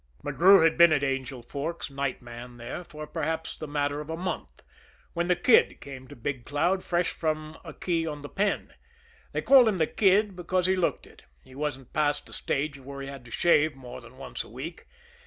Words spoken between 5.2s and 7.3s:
the Kid came to Big Cloud fresh